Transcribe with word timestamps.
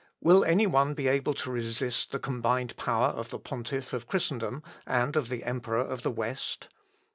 Will 0.19 0.43
any 0.43 0.65
one 0.65 0.95
be 0.95 1.07
able 1.07 1.35
to 1.35 1.51
resist 1.51 2.11
the 2.11 2.17
combined 2.17 2.75
power 2.75 3.09
of 3.09 3.29
the 3.29 3.37
pontiff 3.37 3.93
of 3.93 4.07
Christendom 4.07 4.63
and 4.87 5.15
of 5.15 5.29
the 5.29 5.43
emperor 5.43 5.77
of 5.77 6.01
the 6.01 6.09
West? 6.09 6.69